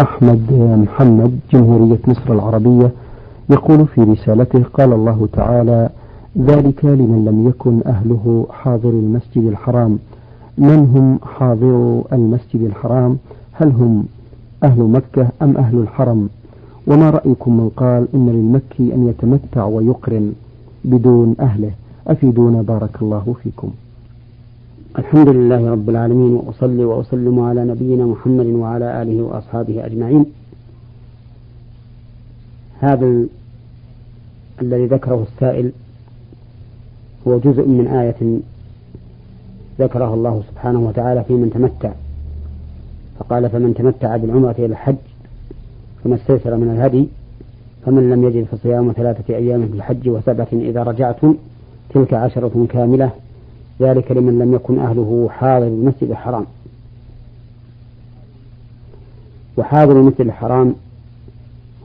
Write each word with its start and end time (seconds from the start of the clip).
أحمد 0.00 0.52
محمد 0.82 1.38
جمهورية 1.52 1.98
مصر 2.08 2.32
العربية 2.32 2.90
يقول 3.50 3.86
في 3.86 4.00
رسالته 4.00 4.62
قال 4.74 4.92
الله 4.92 5.28
تعالى 5.32 5.88
ذلك 6.38 6.84
لمن 6.84 7.24
لم 7.24 7.48
يكن 7.48 7.80
أهله 7.86 8.46
حاضر 8.50 8.88
المسجد 8.90 9.44
الحرام. 9.44 9.98
من 10.58 10.78
هم 10.94 11.18
حاضر 11.38 12.02
المسجد 12.12 12.62
الحرام؟ 12.62 13.18
هل 13.52 13.68
هم 13.68 14.04
أهل 14.64 14.82
مكة 14.82 15.28
أم 15.42 15.56
أهل 15.56 15.78
الحرم؟ 15.78 16.28
وما 16.86 17.10
رأيكم 17.10 17.56
من 17.56 17.68
قال 17.68 18.08
إن 18.14 18.26
للمكي 18.28 18.94
أن 18.94 19.08
يتمتع 19.08 19.64
ويقرن 19.64 20.32
بدون 20.84 21.34
أهله. 21.40 21.70
أفيدونا 22.06 22.62
بارك 22.62 23.02
الله 23.02 23.34
فيكم. 23.42 23.70
الحمد 24.96 25.28
لله 25.28 25.70
رب 25.70 25.90
العالمين 25.90 26.34
وأصلي 26.34 26.84
وأسلم 26.84 27.40
على 27.40 27.64
نبينا 27.64 28.06
محمد 28.06 28.46
وعلى 28.46 29.02
آله 29.02 29.22
وأصحابه 29.22 29.86
أجمعين. 29.86 30.26
هذا 32.80 33.26
الذي 34.62 34.86
ذكره 34.86 35.22
السائل 35.22 35.72
هو 37.28 37.38
جزء 37.38 37.68
من 37.68 37.86
آية 37.86 38.40
ذكرها 39.78 40.14
الله 40.14 40.42
سبحانه 40.50 40.80
وتعالى 40.80 41.24
في 41.24 41.32
من 41.32 41.50
تمتع. 41.50 41.92
فقال 43.18 43.50
فمن 43.50 43.74
تمتع 43.74 44.16
بالعمرة 44.16 44.54
إلى 44.58 44.66
الحج 44.66 44.96
فما 46.04 46.14
استيسر 46.14 46.56
من 46.56 46.70
الهدي 46.70 47.08
فمن 47.86 48.10
لم 48.10 48.24
يجد 48.24 48.44
فصيام 48.44 48.92
ثلاثة 48.92 49.34
أيام 49.34 49.66
في 49.68 49.74
الحج 49.74 50.08
وسبعة 50.08 50.48
إذا 50.52 50.82
رجعتم 50.82 51.34
تلك 51.94 52.14
عشرة 52.14 52.66
كاملة 52.70 53.10
ذلك 53.80 54.12
لمن 54.12 54.38
لم 54.38 54.54
يكن 54.54 54.78
أهله 54.78 55.28
حاضر 55.30 55.66
المسجد 55.66 56.10
الحرام. 56.10 56.46
وحاضر 59.56 59.92
المسجد 59.92 60.20
الحرام 60.20 60.74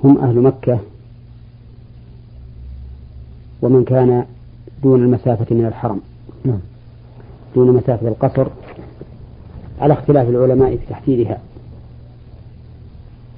هم 0.03 0.17
أهل 0.17 0.41
مكة 0.41 0.79
ومن 3.61 3.83
كان 3.83 4.25
دون 4.83 5.03
المسافة 5.03 5.55
من 5.55 5.65
الحرم. 5.65 6.01
نعم. 6.45 6.59
دون 7.55 7.75
مسافة 7.75 8.07
القصر 8.07 8.47
على 9.81 9.93
اختلاف 9.93 10.29
العلماء 10.29 10.75
في 10.77 10.85
تحديدها. 10.89 11.37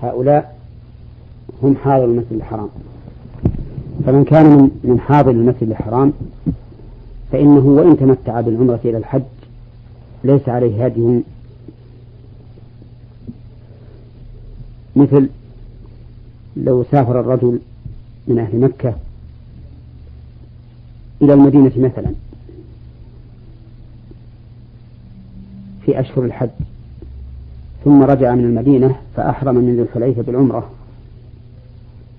هؤلاء 0.02 0.60
هم 1.64 1.76
حاضر 1.76 2.06
المسجد 2.06 2.34
الحرام. 2.34 2.70
فمن 4.06 4.24
كان 4.24 4.46
من 4.46 4.70
من 4.84 5.00
حاضر 5.00 5.32
المسجد 5.32 5.70
الحرام 5.70 6.14
فإنه 7.32 7.66
وإن 7.68 7.98
تمتع 7.98 8.42
بالعمرة 8.42 8.80
إلى 8.86 8.98
الحج 8.98 9.24
ليس 10.24 10.50
عليه 10.50 10.86
هدي 10.86 11.22
مثل 14.96 15.30
لو 16.58 16.84
سافر 16.92 17.20
الرجل 17.20 17.60
من 18.28 18.40
أهل 18.40 18.60
مكة 18.60 18.96
إلى 21.22 21.34
المدينة 21.34 21.72
مثلا 21.78 22.12
في 25.86 26.00
أشهر 26.00 26.26
الحج 26.26 26.50
ثم 27.86 28.04
رجع 28.04 28.36
من 28.36 28.44
المدينة 28.44 28.96
فأحرم 29.16 29.56
من 29.56 29.76
ذي 29.76 29.82
الحليفة 29.82 30.22
بالعمرة 30.22 30.70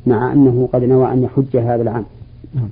مع 0.07 0.33
أنه 0.33 0.69
قد 0.73 0.83
نوى 0.83 1.13
أن 1.13 1.23
يحج 1.23 1.57
هذا 1.57 1.83
العام 1.83 2.05
نعم. 2.55 2.69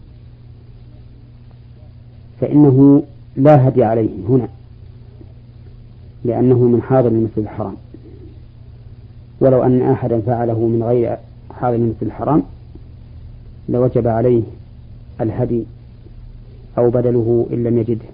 فإنه 2.45 3.03
لا 3.37 3.69
هدي 3.69 3.85
عليه 3.85 4.09
هنا 4.29 4.49
لأنه 6.25 6.59
من 6.59 6.83
حاضر 6.83 7.09
المسجد 7.09 7.39
الحرام. 7.39 7.75
ولو 9.41 9.63
أن 9.63 9.83
أحدا 9.83 10.21
فعله 10.21 10.59
من 10.67 10.83
غير 10.83 11.17
حاضر 11.61 11.77
المسجد 11.77 12.03
الحرام 12.03 12.43
لوجب 13.69 14.09
عليه 14.09 14.43
الهدي 15.21 15.63
أو 16.79 16.91
بدله 16.91 17.47
إن 17.53 17.65
لم 17.65 17.79
يجده. 17.79 18.05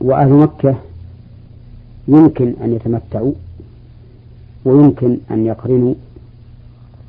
وأهل 0.00 0.30
مكة 0.30 0.74
يمكن 2.08 2.54
أن 2.64 2.72
يتمتعوا 2.72 3.32
ويمكن 4.64 5.18
أن 5.30 5.46
يقرنوا 5.46 5.94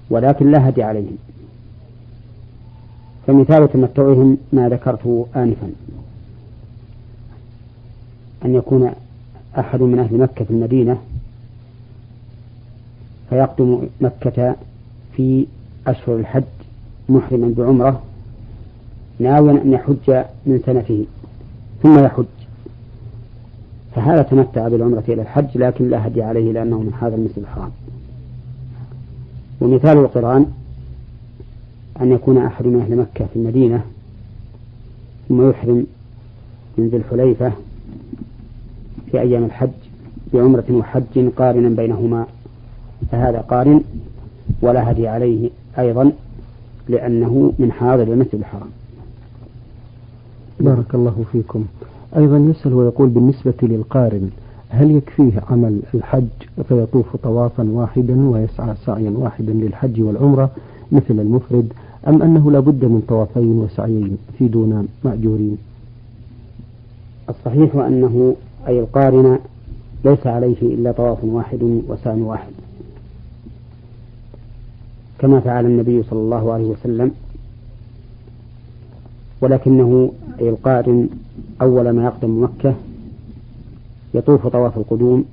ولكن 0.10 0.52
لا 0.52 0.70
هدي 0.70 0.84
عليهم. 0.84 1.18
فمثال 3.28 3.72
تمتعهم 3.72 4.38
ما 4.54 4.70
ذكرته 4.70 5.28
آنفا. 5.36 5.70
أن 8.46 8.56
يكون 8.56 8.92
أحد 9.60 9.82
من 9.82 10.00
أهل 10.00 10.18
مكة 10.18 10.46
في 10.46 10.52
المدينة 10.52 10.98
فيقدم 13.30 13.88
مكة 14.02 14.56
في 15.16 15.46
أشهر 15.88 16.16
الحج 16.16 16.44
محرما 17.10 17.54
بعمرة 17.58 18.02
ناويا 19.20 19.62
أن 19.62 19.74
يحج 19.74 20.24
من 20.46 20.62
سنته 20.66 21.06
ثم 21.84 22.04
يحج. 22.04 22.26
فهذا 23.96 24.22
تمتع 24.22 24.68
بالعمرة 24.68 25.04
إلى 25.08 25.22
الحج 25.22 25.58
لكن 25.58 25.90
لا 25.90 26.08
هدي 26.08 26.24
عليه 26.24 26.52
لأنه 26.52 26.80
من 26.80 26.94
هذا 27.02 27.16
المسجد 27.16 27.40
الحرام. 27.40 27.72
ومثال 29.62 29.98
القرآن 29.98 30.46
أن 32.02 32.12
يكون 32.12 32.38
أحد 32.38 32.66
من 32.66 32.80
أهل 32.82 32.98
مكة 32.98 33.26
في 33.26 33.36
المدينة 33.36 33.84
ثم 35.30 35.50
يحرم 35.50 35.86
من 36.78 36.88
ذي 36.88 36.98
الحليفة 36.98 37.52
في 39.12 39.22
أيام 39.22 39.44
الحج 39.44 39.70
بعمرة 40.34 40.66
وحج 40.72 41.30
قارنا 41.38 41.70
بينهما 41.70 42.26
فهذا 43.12 43.40
قارن 43.42 43.82
ولا 44.62 44.92
هدي 44.92 45.08
عليه 45.08 45.50
أيضا 45.80 46.12
لأنه 46.90 47.54
من 47.60 47.72
حاضر 47.72 48.04
المسجد 48.04 48.36
الحرام. 48.36 48.70
بارك 50.60 50.96
الله 50.96 51.26
فيكم. 51.32 51.66
أيضا 52.18 52.38
يسأل 52.38 52.74
ويقول 52.74 53.10
بالنسبة 53.10 53.54
للقارن 53.62 54.30
هل 54.74 54.92
يكفيه 54.92 55.32
عمل 55.50 55.80
الحج 55.94 56.28
فيطوف 56.68 57.16
طوافا 57.16 57.64
واحدا 57.70 58.30
ويسعى 58.30 58.76
سعيا 58.86 59.10
واحدا 59.10 59.54
للحج 59.54 60.02
والعمرة 60.02 60.50
مثل 60.92 61.20
المفرد 61.20 61.74
أم 62.08 62.22
أنه 62.22 62.52
لا 62.52 62.60
بد 62.60 62.86
من 62.86 63.04
طوافين 63.08 63.52
وسعيين 63.60 64.18
في 64.38 64.48
دون 64.48 64.88
مأجورين؟ 65.04 65.58
الصحيح 67.30 67.76
أنه 67.76 68.36
أي 68.68 68.80
القارن 68.80 69.40
ليس 70.06 70.28
عليه 70.28 70.62
إلا 70.62 70.92
طواف 70.92 71.24
واحد 71.24 71.82
وسعي 71.88 72.22
واحد. 72.22 72.52
كما 75.20 75.40
فعل 75.40 75.66
النبي 75.66 76.04
صلى 76.04 76.20
الله 76.20 76.54
عليه 76.54 76.66
وسلم. 76.66 77.12
ولكنه 79.42 80.12
أي 80.42 80.50
القارن 80.50 81.10
أول 81.62 81.90
ما 81.90 82.04
يقدم 82.04 82.44
مكة 82.44 82.76
يطوف 84.14 84.48
طواف 84.48 84.78
القدوم 84.78 85.26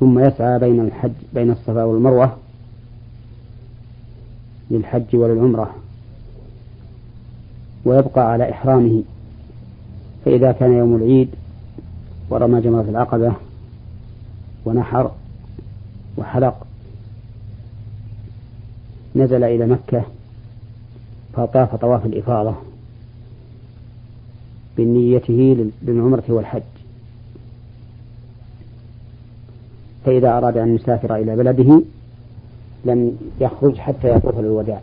ثم 0.00 0.18
يسعى 0.18 0.58
بين 0.58 0.80
الحج 0.80 1.12
بين 1.34 1.50
الصفا 1.50 1.84
والمروة 1.84 2.36
للحج 4.70 5.16
وللعمرة 5.16 5.74
ويبقى 7.84 8.32
على 8.32 8.50
إحرامه. 8.50 9.02
فإذا 10.24 10.52
كان 10.52 10.72
يوم 10.72 10.96
العيد 10.96 11.28
ورمى 12.30 12.60
جمرة 12.60 12.86
العقبة 12.88 13.32
ونحر 14.64 15.10
وحلق 16.18 16.66
نزل 19.16 19.44
إلى 19.44 19.66
مكة 19.66 20.04
فطاف 21.32 21.74
طواف 21.74 22.06
الإفاضة 22.06 22.54
بنيته 24.78 25.70
للعمرة 25.82 26.24
والحج. 26.28 26.62
فإذا 30.06 30.38
أراد 30.38 30.56
أن 30.56 30.74
يسافر 30.74 31.16
إلى 31.16 31.36
بلده 31.36 31.82
لم 32.84 33.16
يخرج 33.40 33.76
حتى 33.76 34.08
يطوف 34.08 34.38
للوداع 34.38 34.80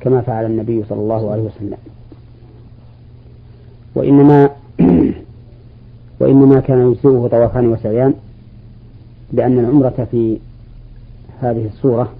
كما 0.00 0.20
فعل 0.20 0.46
النبي 0.46 0.84
صلى 0.88 1.00
الله 1.00 1.30
عليه 1.30 1.42
وسلم. 1.42 1.76
وإنما 3.94 4.50
وإنما 6.20 6.60
كان 6.60 6.90
يجزئه 6.90 7.28
طوافان 7.30 7.66
وسعيان 7.66 8.14
لأن 9.32 9.58
العمرة 9.58 10.08
في 10.10 10.38
هذه 11.40 11.66
الصورة 11.66 12.12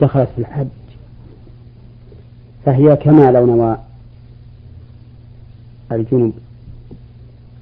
دخلت 0.00 0.28
في 0.34 0.38
الحج. 0.38 0.66
فهي 2.64 2.96
كما 2.96 3.30
لو 3.30 3.46
نوى 3.46 3.76
الجنب 5.92 6.32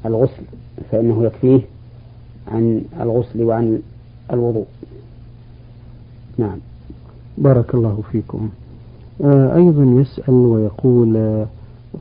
الغسل 0.07 0.43
فإنه 0.91 1.25
يكفيه 1.25 1.61
عن 2.53 2.83
الغسل 3.01 3.43
وعن 3.43 3.79
الوضوء. 4.33 4.67
نعم. 6.39 6.59
بارك 7.39 7.75
الله 7.75 8.03
فيكم. 8.13 8.49
آه 9.25 9.57
أيضا 9.57 9.85
يسأل 10.01 10.35
ويقول 10.35 11.17
آه 11.17 11.47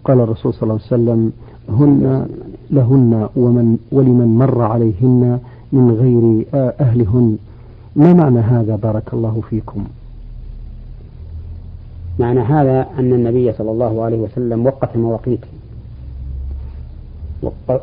قال 0.03 0.19
الرسول 0.19 0.53
صلى 0.53 0.63
الله 0.63 0.73
عليه 0.73 0.83
وسلم 0.85 1.31
هن 1.69 2.27
لهن 2.71 3.29
ومن 3.35 3.77
ولمن 3.91 4.37
مر 4.37 4.61
عليهن 4.61 5.39
من 5.71 5.91
غير 5.91 6.45
أهلهن. 6.81 7.37
ما 7.95 8.13
معنى 8.13 8.39
هذا؟ 8.39 8.75
بارك 8.75 9.13
الله 9.13 9.41
فيكم. 9.49 9.83
معنى 12.19 12.39
هذا 12.39 12.87
أن 12.99 13.13
النبي 13.13 13.53
صلى 13.53 13.71
الله 13.71 14.03
عليه 14.03 14.17
وسلم 14.17 14.65
وقت 14.65 14.97
مواقيت 14.97 15.39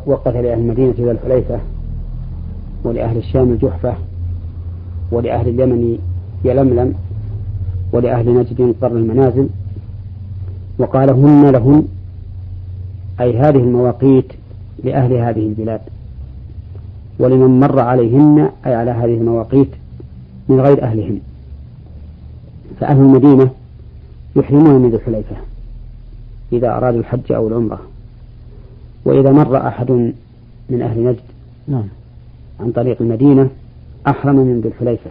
وقت 0.07 0.29
لأهل 0.29 0.47
المدينة 0.47 0.95
ذا 0.99 1.11
الحليفة 1.11 1.61
ولأهل 2.85 3.17
الشام 3.17 3.53
الجحفة 3.53 3.95
ولأهل 5.11 5.49
اليمن 5.49 5.99
يلملم 6.45 6.95
ولأهل 7.93 8.35
نجد 8.35 8.75
قرن 8.83 8.97
المنازل. 8.97 9.49
وقال 10.79 11.11
هن 11.11 11.51
لهن 11.51 11.85
أي 13.21 13.39
هذه 13.39 13.57
المواقيت 13.57 14.33
لأهل 14.85 15.13
هذه 15.13 15.47
البلاد. 15.47 15.81
ولمن 17.19 17.61
مر 17.61 17.81
عليهن 17.81 18.51
أي 18.67 18.75
على 18.75 18.91
هذه 18.91 19.15
المواقيت 19.15 19.69
من 20.49 20.61
غير 20.61 20.83
أهلهن. 20.83 21.21
فأهل 22.81 22.97
المدينة 22.97 23.51
يحرمون 24.37 24.83
من 24.83 24.91
ذي 24.91 24.97
الحليفة 24.97 25.37
إذا 26.53 26.77
أرادوا 26.77 27.01
الحج 27.01 27.33
أو 27.33 27.49
العمرة. 27.49 27.81
وإذا 29.05 29.33
مر 29.33 29.69
أحد 29.69 29.91
من 30.71 30.83
أهل 30.83 31.05
نجد 31.05 31.21
نعم. 31.69 31.89
عن 32.61 32.73
طريق 32.73 32.97
المدينة 33.03 33.51
أحرم 34.07 34.37
من 34.37 34.61
ذي 34.61 34.69
الحليفة 34.69 35.11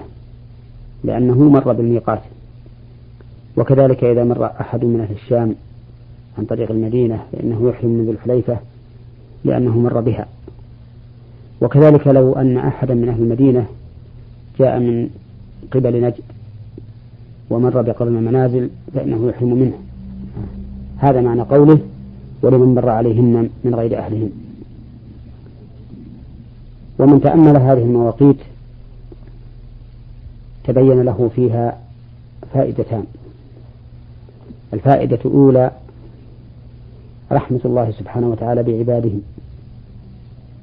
لأنه 1.04 1.50
مر 1.50 1.74
بالميقات. 1.74 2.22
وكذلك 3.58 4.04
إذا 4.04 4.24
مر 4.24 4.46
أحد 4.46 4.86
من 4.86 5.00
أهل 5.00 5.16
الشام 5.16 5.56
عن 6.38 6.46
طريق 6.46 6.72
المدينة 6.72 7.24
فإنه 7.32 7.70
يحرم 7.70 7.90
من 7.90 8.06
ذي 8.06 8.12
الحليفة 8.12 8.58
لأنه 9.46 9.80
مر 9.80 10.02
بها. 10.02 10.28
وكذلك 11.62 12.08
لو 12.08 12.34
أن 12.34 12.58
أحدا 12.58 12.94
من 12.94 13.10
أهل 13.10 13.22
المدينة 13.22 13.66
جاء 14.60 14.80
من 14.80 15.10
قبل 15.72 16.02
نجد 16.02 16.22
ومر 17.50 17.82
بقرن 17.82 18.18
المنازل 18.18 18.70
فإنه 18.94 19.30
يحرم 19.30 19.54
منه. 19.54 19.78
هذا 20.98 21.22
معنى 21.22 21.42
قوله 21.42 21.80
ولمن 22.42 22.76
مر 22.76 22.90
عليهن 22.90 23.50
من 23.64 23.76
غير 23.76 23.98
أهلهن. 23.98 24.43
ومن 27.00 27.22
تأمل 27.22 27.58
هذه 27.58 27.84
المواقيت 27.84 28.38
تبين 30.64 31.02
له 31.02 31.32
فيها 31.36 31.80
فائدتان. 32.54 33.04
الفائدة 34.74 35.20
الأولى 35.26 35.72
رحمة 37.32 37.60
الله 37.66 37.92
سبحانه 37.92 38.28
وتعالى 38.28 38.64
بعباده 38.64 39.12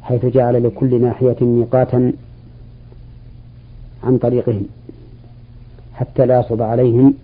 حيث 0.03 0.27
جعل 0.27 0.65
لكل 0.65 1.03
ناحية 1.03 1.37
ميقاتا 1.41 2.12
عن 4.05 4.19
طريقهم 4.19 4.67
حتى 5.94 6.26
لا 6.26 6.41
يصب 6.41 6.62
عليهم 6.62 7.15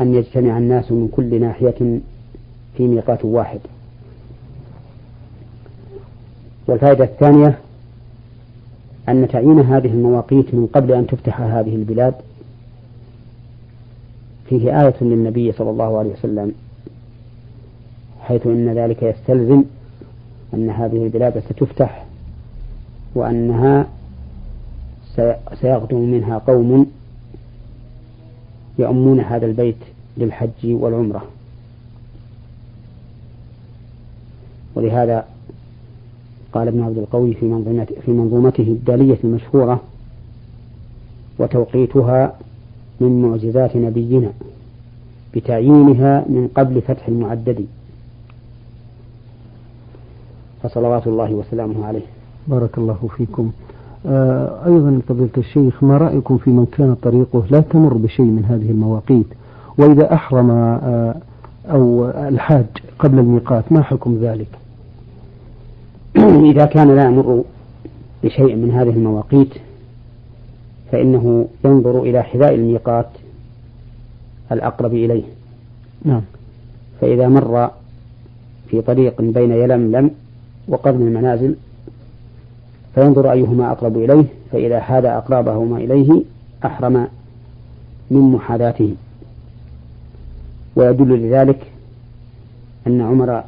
أن 0.00 0.14
يجتمع 0.14 0.58
الناس 0.58 0.92
من 0.92 1.08
كل 1.08 1.40
ناحية 1.40 2.00
في 2.76 2.88
ميقات 2.88 3.24
واحد. 3.24 3.60
والفائدة 6.66 7.04
الثانية 7.04 7.58
أن 9.08 9.28
تعيين 9.28 9.60
هذه 9.60 9.86
المواقيت 9.88 10.54
من 10.54 10.66
قبل 10.66 10.92
أن 10.92 11.06
تفتح 11.06 11.40
هذه 11.40 11.74
البلاد 11.74 12.14
فيه 14.48 14.82
آية 14.82 14.94
للنبي 15.00 15.52
صلى 15.52 15.70
الله 15.70 15.98
عليه 15.98 16.12
وسلم 16.12 16.52
حيث 18.20 18.46
إن 18.46 18.68
ذلك 18.68 19.02
يستلزم 19.02 19.64
أن 20.54 20.70
هذه 20.70 21.04
البلاد 21.04 21.38
ستفتح 21.38 22.04
وأنها 23.14 23.86
سيغدو 25.60 25.98
منها 25.98 26.38
قوم 26.38 26.86
يؤمون 28.78 29.20
هذا 29.20 29.46
البيت 29.46 29.76
للحج 30.16 30.50
والعمرة. 30.64 31.24
ولهذا 34.74 35.24
قال 36.54 36.68
ابن 36.68 36.82
عبد 36.82 36.98
القوي 36.98 37.34
في 37.34 37.46
منظومته, 37.46 37.94
في 38.06 38.10
منظومته 38.12 38.62
الدالية 38.62 39.18
المشهورة 39.24 39.80
وتوقيتها 41.38 42.32
من 43.00 43.22
معجزات 43.22 43.76
نبينا 43.76 44.32
بتعيينها 45.34 46.24
من 46.28 46.48
قبل 46.56 46.82
فتح 46.82 47.08
المعدد. 47.08 47.66
فصلوات 50.62 51.06
الله 51.06 51.34
وسلامه 51.34 51.86
عليه. 51.86 52.02
بارك 52.48 52.78
الله 52.78 53.08
فيكم. 53.16 53.50
آه 54.06 54.66
أيضا 54.66 55.00
فضيلة 55.08 55.30
الشيخ 55.38 55.84
ما 55.84 55.96
رأيكم 55.98 56.38
في 56.38 56.50
من 56.50 56.66
كان 56.66 56.94
طريقه 57.02 57.44
لا 57.50 57.60
تمر 57.60 57.94
بشيء 57.94 58.26
من 58.26 58.44
هذه 58.44 58.70
المواقيت؟ 58.70 59.26
وإذا 59.78 60.14
أحرم 60.14 60.50
آه 60.50 61.14
أو 61.70 62.08
الحاج 62.08 62.66
قبل 62.98 63.18
الميقات 63.18 63.72
ما 63.72 63.82
حكم 63.82 64.18
ذلك؟ 64.22 64.48
إذا 66.28 66.64
كان 66.64 66.96
لا 66.96 67.04
يمر 67.04 67.44
بشيء 68.24 68.56
من 68.56 68.70
هذه 68.70 68.90
المواقيت 68.90 69.54
فإنه 70.92 71.48
ينظر 71.64 72.02
إلى 72.02 72.22
حذاء 72.22 72.54
الميقات 72.54 73.06
الأقرب 74.52 74.94
إليه. 74.94 75.22
نعم. 76.04 76.22
فإذا 77.00 77.28
مر 77.28 77.70
في 78.68 78.80
طريق 78.80 79.22
بين 79.22 79.52
يلملم 79.52 80.10
وقرن 80.68 81.06
المنازل 81.06 81.54
فينظر 82.94 83.32
أيهما 83.32 83.72
أقرب 83.72 83.96
إليه 83.96 84.24
فإذا 84.52 84.80
حاد 84.80 85.04
أقربهما 85.04 85.76
إليه 85.76 86.22
أحرم 86.64 87.08
من 88.10 88.20
محاذاته. 88.20 88.94
ويدل 90.76 91.28
لذلك 91.28 91.66
أن 92.86 93.00
عمر 93.00 93.44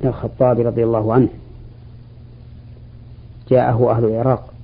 بن 0.00 0.08
الخطاب 0.08 0.60
رضي 0.60 0.84
الله 0.84 1.12
عنه 1.12 1.28
جاءه 3.50 3.90
أهل 3.90 4.04
العراق. 4.04 4.54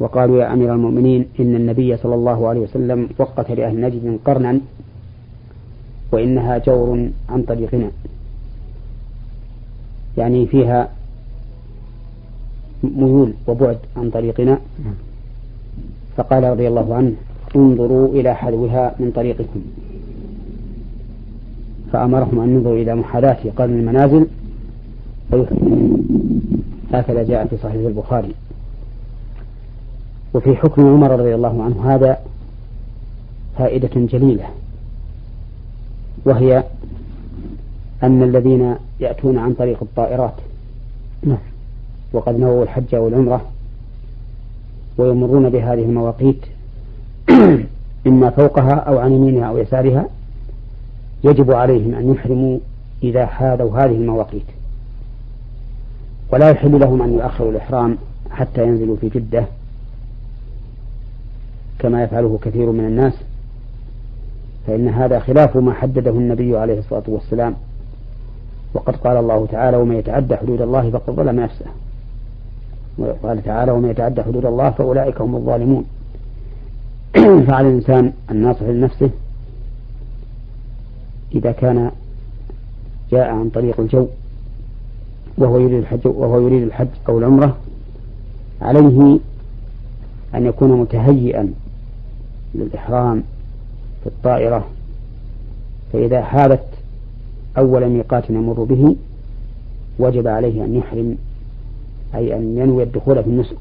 وقالوا 0.00 0.42
يا 0.42 0.52
أمير 0.52 0.74
المؤمنين 0.74 1.26
إن 1.40 1.54
النبي 1.54 1.96
صلى 1.96 2.14
الله 2.14 2.48
عليه 2.48 2.60
وسلم 2.60 3.08
وقت 3.18 3.50
لأهل 3.50 3.80
نجد 3.80 4.18
قرنا 4.24 4.60
وإنها 6.12 6.58
جور 6.58 7.08
عن 7.28 7.42
طريقنا 7.42 7.90
يعني 10.18 10.46
فيها 10.46 10.88
ميول 12.84 13.32
وبعد 13.46 13.78
عن 13.96 14.10
طريقنا. 14.10 14.58
فقال 16.16 16.44
رضي 16.44 16.68
الله 16.68 16.94
عنه 16.94 17.12
انظروا 17.56 18.08
إلى 18.08 18.34
حذوها 18.34 18.94
من 19.00 19.10
طريقكم. 19.10 19.60
فأمرهم 21.92 22.40
أن 22.40 22.48
ينظروا 22.54 22.76
إلى 22.76 22.94
محاذاة 22.94 23.38
قرن 23.56 23.78
المنازل. 23.78 24.26
هكذا 26.92 27.22
جاء 27.22 27.46
في 27.46 27.56
صحيح 27.56 27.86
البخاري. 27.86 28.34
وفي 30.34 30.56
حكم 30.56 30.86
عمر 30.86 31.10
رضي 31.10 31.34
الله 31.34 31.62
عنه 31.62 31.94
هذا 31.94 32.18
فائدة 33.58 33.90
جليلة 33.94 34.44
وهي 36.24 36.64
أن 38.02 38.22
الذين 38.22 38.74
يأتون 39.00 39.38
عن 39.38 39.54
طريق 39.54 39.78
الطائرات 39.82 40.34
نعم. 41.22 41.38
وقد 42.12 42.38
نووا 42.38 42.62
الحج 42.62 42.94
والعمرة 42.94 43.44
ويمرون 44.98 45.50
بهذه 45.50 45.82
المواقيت 45.82 46.40
إما 48.06 48.30
فوقها 48.30 48.74
أو 48.74 48.98
عن 48.98 49.12
يمينها 49.12 49.48
أو 49.48 49.58
يسارها 49.58 50.06
يجب 51.24 51.50
عليهم 51.50 51.94
أن 51.94 52.12
يحرموا 52.14 52.58
إذا 53.02 53.26
حاذوا 53.26 53.78
هذه 53.78 53.94
المواقيت. 53.94 54.46
ولا 56.32 56.50
يحل 56.50 56.80
لهم 56.80 57.02
أن 57.02 57.12
يؤخروا 57.12 57.50
الإحرام 57.50 57.98
حتى 58.30 58.62
ينزلوا 58.62 58.96
في 58.96 59.08
جدة 59.08 59.44
كما 61.78 62.02
يفعله 62.02 62.38
كثير 62.42 62.70
من 62.70 62.84
الناس. 62.84 63.12
فإن 64.66 64.88
هذا 64.88 65.18
خلاف 65.18 65.56
ما 65.56 65.72
حدده 65.72 66.10
النبي 66.10 66.56
عليه 66.56 66.78
الصلاة 66.78 67.02
والسلام. 67.08 67.54
وقد 68.74 68.96
قال 68.96 69.16
الله 69.16 69.46
تعالى 69.46 69.76
ومن 69.76 69.96
يتعدى 69.96 70.36
حدود 70.36 70.60
الله 70.60 70.90
فقد 70.90 71.14
ظلم 71.14 71.40
نفسه. 71.40 71.66
وقال 72.98 73.42
تعالى 73.42 73.72
ومن 73.72 73.90
يتعدى 73.90 74.22
حدود 74.22 74.46
الله 74.46 74.70
فأولئك 74.70 75.20
هم 75.20 75.36
الظالمون. 75.36 75.84
فعلى 77.46 77.68
الإنسان 77.68 78.12
الناصح 78.30 78.62
لنفسه 78.62 79.10
إذا 81.34 81.52
كان 81.52 81.90
جاء 83.10 83.28
عن 83.28 83.50
طريق 83.50 83.80
الجو. 83.80 84.06
وهو 85.40 85.58
يريد 85.58 85.78
الحج 85.78 86.00
وهو 86.04 86.40
يريد 86.40 86.62
الحج 86.62 86.88
أو 87.08 87.18
العمرة 87.18 87.56
عليه 88.62 89.18
أن 90.34 90.46
يكون 90.46 90.80
متهيئا 90.80 91.52
للإحرام 92.54 93.22
في 94.02 94.06
الطائرة 94.06 94.66
فإذا 95.92 96.22
حالت 96.22 96.64
أول 97.58 97.88
ميقات 97.88 98.30
يمر 98.30 98.64
به 98.64 98.96
وجب 99.98 100.26
عليه 100.26 100.64
أن 100.64 100.74
يحرم 100.74 101.16
أي 102.14 102.36
أن 102.36 102.58
ينوي 102.58 102.82
الدخول 102.82 103.22
في 103.22 103.30
النسك 103.30 103.56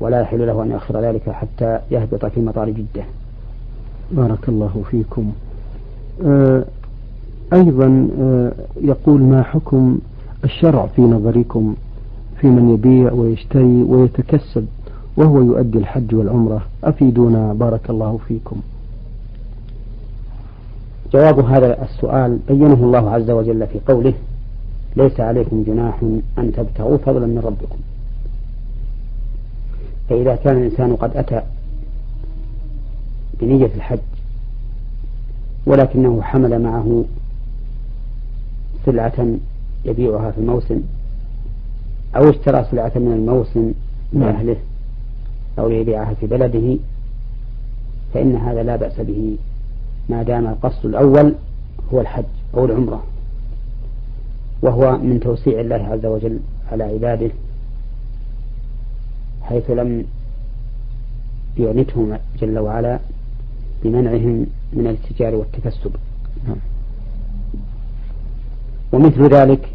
ولا 0.00 0.20
يحل 0.20 0.46
له 0.46 0.62
أن 0.62 0.70
يؤخر 0.70 1.00
ذلك 1.00 1.30
حتى 1.30 1.78
يهبط 1.90 2.26
في 2.26 2.40
مطار 2.40 2.70
جدة. 2.70 3.04
بارك 4.12 4.48
الله 4.48 4.82
فيكم. 4.90 5.32
آه 6.24 6.64
أيضا 7.52 8.08
آه 8.20 8.52
يقول 8.80 9.22
ما 9.22 9.42
حكم 9.42 9.98
الشرع 10.44 10.86
في 10.86 11.02
نظركم 11.02 11.74
في 12.40 12.46
من 12.46 12.70
يبيع 12.74 13.12
ويشتري 13.12 13.82
ويتكسب 13.82 14.66
وهو 15.16 15.40
يؤدي 15.40 15.78
الحج 15.78 16.14
والعمرة. 16.14 16.62
أفيدونا. 16.84 17.52
بارك 17.52 17.90
الله 17.90 18.18
فيكم. 18.28 18.56
جواب 21.12 21.38
هذا 21.38 21.82
السؤال 21.82 22.38
بينه 22.48 22.74
الله 22.74 23.10
عز 23.10 23.30
وجل 23.30 23.66
في 23.66 23.80
قوله 23.88 24.14
ليس 24.96 25.20
عليكم 25.20 25.62
جناح 25.66 26.02
أن 26.38 26.52
تبتغوا 26.52 26.96
فضلا 26.96 27.26
من 27.26 27.38
ربكم. 27.38 27.78
فإذا 30.08 30.36
كان 30.36 30.56
الإنسان 30.56 30.96
قد 30.96 31.16
أتى 31.16 31.42
بنية 33.40 33.70
الحج 33.76 33.98
ولكنه 35.66 36.22
حمل 36.22 36.62
معه 36.62 37.04
سلعة 38.86 39.26
يبيعها 39.84 40.30
في 40.30 40.38
الموسم 40.38 40.80
أو 42.16 42.30
اشترى 42.30 42.66
سلعة 42.70 42.92
من 42.96 43.12
الموسم 43.12 43.72
لأهله 44.12 44.56
أو 45.58 45.68
ليبيعها 45.68 46.14
في 46.14 46.26
بلده 46.26 46.78
فإن 48.14 48.36
هذا 48.36 48.62
لا 48.62 48.76
بأس 48.76 49.00
به. 49.00 49.36
ما 50.08 50.22
دام 50.22 50.46
القصد 50.46 50.86
الأول 50.86 51.34
هو 51.92 52.00
الحج 52.00 52.24
أو 52.54 52.64
العمرة 52.64 53.02
وهو 54.62 54.98
من 54.98 55.20
توسيع 55.20 55.60
الله 55.60 55.76
عز 55.76 56.06
وجل 56.06 56.38
على 56.72 56.84
عباده 56.84 57.30
حيث 59.42 59.70
لم 59.70 60.04
يعنتهم 61.58 62.18
جل 62.40 62.58
وعلا 62.58 62.98
بمنعهم 63.84 64.46
من 64.72 64.86
الاتجار 64.86 65.34
والتكسب. 65.34 65.90
نعم. 66.48 66.56
ومثل 68.92 69.34
ذلك 69.34 69.68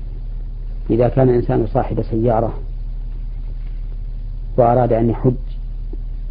إذا 0.89 1.07
كان 1.07 1.29
الإنسان 1.29 1.67
صاحب 1.73 2.01
سيارة 2.01 2.53
وأراد 4.57 4.93
أن 4.93 5.09
يحج 5.09 5.33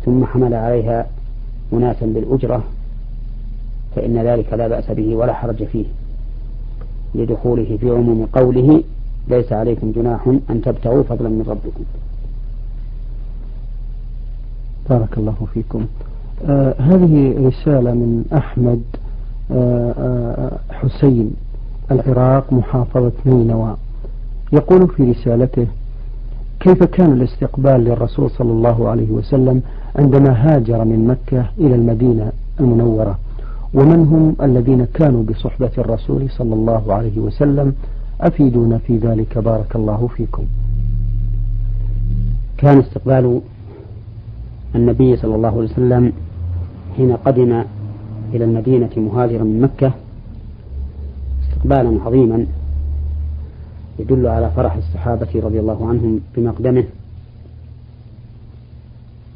ثم 0.05 0.25
حمل 0.25 0.55
عليها 0.55 1.07
أناسا 1.73 2.07
بالأجرة 2.07 2.65
فإن 3.97 4.19
ذلك 4.19 4.53
لا 4.53 4.69
بأس 4.69 4.91
به 4.91 5.17
ولا 5.17 5.33
حرج 5.33 5.65
فيه. 5.65 5.85
لدخوله 7.15 7.77
في 7.81 7.91
عموم 7.91 8.27
قوله 8.33 8.83
ليس 9.29 9.53
عليكم 9.53 9.93
جناح 9.93 10.27
أن 10.51 10.63
تبتغوا 10.63 11.03
فضلا 11.03 11.29
من 11.29 11.45
ربكم. 11.49 11.85
بارك 14.91 15.19
الله 15.19 15.47
فيكم. 15.55 15.87
آه 16.49 16.75
هذه 16.79 17.47
رسالة 17.47 17.93
من 17.93 18.25
أحمد 18.33 18.83
آه 19.53 19.93
آه 19.99 20.75
حسين. 20.75 21.35
العراق 21.91 22.53
محافظة 22.53 23.13
نينوى 23.27 23.77
يقول 24.53 24.89
في 24.89 25.11
رسالته 25.11 25.67
كيف 26.61 26.83
كان 26.83 27.13
الاستقبال 27.13 27.85
للرسول 27.85 28.31
صلى 28.31 28.51
الله 28.53 28.89
عليه 28.89 29.11
وسلم 29.11 29.63
عندما 29.97 30.31
هاجر 30.31 30.85
من 30.85 31.07
مكة 31.07 31.47
إلى 31.59 31.75
المدينة 31.75 32.33
المنورة؟ 32.61 33.19
ومن 33.75 34.07
هم 34.07 34.37
الذين 34.43 34.85
كانوا 34.85 35.23
بصحبة 35.23 35.71
الرسول 35.79 36.31
صلى 36.31 36.55
الله 36.55 36.95
عليه 36.95 37.19
وسلم؟ 37.19 37.75
أفيدونا 38.21 38.79
في 38.79 38.97
ذلك 38.97 39.39
بارك 39.39 39.77
الله 39.77 40.09
فيكم. 40.17 40.45
كان 42.59 42.79
استقبال 42.79 43.41
النبي 44.75 45.17
صلى 45.17 45.35
الله 45.35 45.49
عليه 45.49 45.59
وسلم 45.59 46.13
حين 46.97 47.13
قدم 47.17 47.63
إلى 48.35 48.45
المدينة 48.45 48.91
مهاجرا 48.97 49.45
من 49.45 49.61
مكة. 49.61 49.93
استقبالا 51.57 52.05
عظيما 52.05 52.47
يدل 53.99 54.27
على 54.27 54.51
فرح 54.51 54.75
الصحابة 54.75 55.29
رضي 55.35 55.61
الله 55.61 55.89
عنهم 55.89 56.21
بمقدمه 56.37 56.85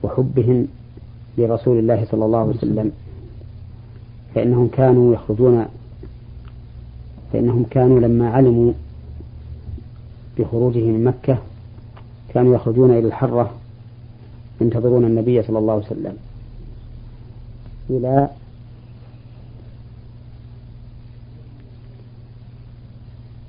وحبهم 0.02 0.66
لرسول 1.38 1.78
الله 1.78 2.06
صلى 2.10 2.24
الله 2.24 2.38
عليه 2.38 2.50
وسلم. 2.50 2.92
فإنهم 4.34 4.68
كانوا 4.68 5.14
يخرجون 5.14 5.66
فإنهم 7.32 7.64
كانوا 7.70 8.00
لما 8.00 8.30
علموا 8.30 8.72
بخروجه 10.38 10.84
من 10.84 11.04
مكة 11.04 11.38
كانوا 12.34 12.54
يخرجون 12.54 12.90
إلى 12.90 13.06
الحرة 13.06 13.50
ينتظرون 14.60 15.04
النبي 15.04 15.42
صلى 15.42 15.58
الله 15.58 15.72
عليه 15.72 15.86
وسلم. 15.86 16.16
إلى 17.90 18.28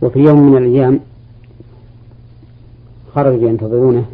وفي 0.01 0.19
يوم 0.19 0.51
من 0.51 0.57
الأيام 0.57 0.99
خرجوا 3.13 3.49
ينتظرونه 3.49 4.05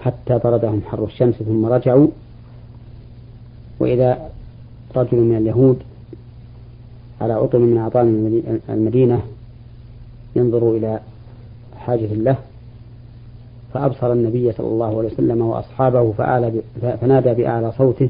حتى 0.00 0.38
طردهم 0.38 0.82
حر 0.90 1.04
الشمس 1.04 1.34
ثم 1.34 1.66
رجعوا. 1.66 2.08
وإذا 3.80 4.30
رجل 4.96 5.18
من 5.18 5.36
اليهود 5.36 5.78
على 7.20 7.32
عطل 7.32 7.58
من 7.58 7.78
أعطان 7.78 8.42
المدينة 8.68 9.22
ينظر 10.36 10.70
إلى 10.70 11.00
حاجة 11.76 12.14
له 12.14 12.36
فأبصر 13.74 14.12
النبي 14.12 14.52
صلى 14.52 14.66
الله 14.66 14.98
عليه 14.98 15.12
وسلم 15.12 15.40
وأصحابه 15.40 16.12
فآل 16.12 16.62
فنادى 17.00 17.34
بأعلى 17.34 17.72
صوته 17.72 18.08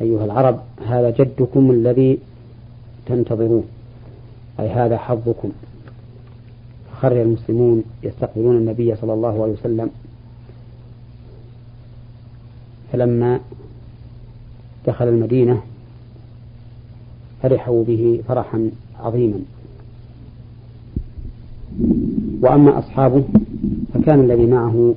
أيها 0.00 0.24
العرب 0.24 0.60
هذا 0.86 1.10
جدكم 1.10 1.70
الذي 1.70 2.18
تنتظرون. 3.10 3.64
أي 4.60 4.68
هذا 4.68 4.96
حظكم. 4.96 5.50
خرج 7.00 7.16
المسلمون 7.16 7.84
يستقبلون 8.02 8.56
النبي 8.56 8.96
صلى 8.96 9.12
الله 9.12 9.42
عليه 9.42 9.52
وسلم. 9.52 9.90
فلما 12.92 13.40
دخل 14.86 15.08
المدينة 15.08 15.62
فرحوا 17.42 17.84
به 17.84 18.22
فرحا 18.28 18.70
عظيما. 19.00 19.40
وأما 22.42 22.78
أصحابه 22.78 23.24
فكان 23.94 24.20
الذي 24.20 24.46
معه 24.46 24.94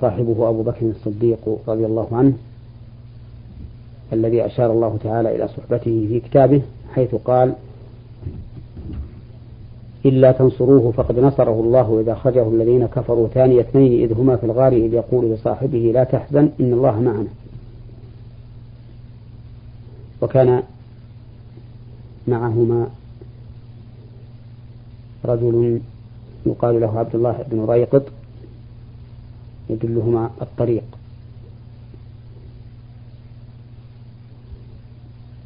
صاحبه 0.00 0.48
أبو 0.48 0.62
بكر 0.62 0.86
الصديق 0.86 1.58
رضي 1.68 1.86
الله 1.86 2.08
عنه 2.12 2.32
الذي 4.12 4.46
أشار 4.46 4.72
الله 4.72 4.98
تعالى 5.04 5.36
إلى 5.36 5.48
صحبته 5.48 6.06
في 6.08 6.20
كتابه 6.20 6.62
حيث 6.94 7.14
قال 7.14 7.54
إلا 10.04 10.32
تنصروه 10.32 10.92
فقد 10.92 11.18
نصره 11.18 11.60
الله 11.60 12.00
إذا 12.00 12.12
أخرجه 12.12 12.48
الذين 12.48 12.86
كفروا 12.86 13.28
ثاني 13.28 13.60
اثنين 13.60 14.02
إذ 14.02 14.12
هما 14.12 14.36
في 14.36 14.46
الغار 14.46 14.72
إذ 14.72 14.94
يقول 14.94 15.30
لصاحبه 15.30 15.90
لا 15.94 16.04
تحزن 16.04 16.50
إن 16.60 16.72
الله 16.72 17.00
معنا. 17.00 17.28
وكان 20.22 20.62
معهما 22.28 22.90
رجل 25.24 25.80
يقال 26.46 26.80
له 26.80 26.98
عبد 26.98 27.14
الله 27.14 27.44
بن 27.50 27.64
ريقط 27.64 28.02
يدلهما 29.70 30.30
الطريق. 30.42 30.84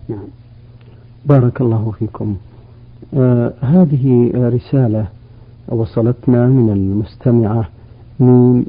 نعم. 0.09 0.46
بارك 1.27 1.61
الله 1.61 1.93
فيكم. 1.99 2.37
آه 3.17 3.53
هذه 3.61 4.31
رسالة 4.35 5.07
وصلتنا 5.69 6.47
من 6.47 6.71
المستمعة 6.73 7.69
ميم, 8.21 8.67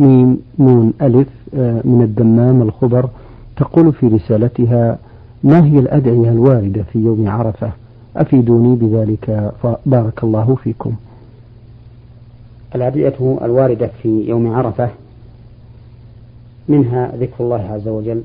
ميم 0.00 0.38
نون 0.58 0.92
ألف 1.02 1.28
آه 1.54 1.80
من 1.84 2.02
الدمام 2.02 2.62
الخضر 2.62 3.08
تقول 3.56 3.92
في 3.92 4.06
رسالتها 4.08 4.98
ما 5.44 5.64
هي 5.64 5.78
الأدعية 5.78 6.30
الواردة 6.30 6.82
في 6.82 6.98
يوم 6.98 7.28
عرفة؟ 7.28 7.72
أفيدوني 8.16 8.76
بذلك 8.76 9.52
بارك 9.86 10.24
الله 10.24 10.54
فيكم. 10.54 10.92
الأدعية 12.74 13.14
الواردة 13.44 13.90
في 14.02 14.08
يوم 14.28 14.54
عرفة 14.54 14.90
منها 16.68 17.16
ذكر 17.16 17.44
الله 17.44 17.60
عز 17.72 17.88
وجل 17.88 18.22